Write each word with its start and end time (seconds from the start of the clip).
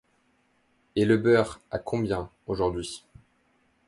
Et 0.95 1.05
le 1.05 1.15
beurre, 1.19 1.59
à 1.69 1.77
combien, 1.77 2.31
aujourd’hui? 2.47 3.05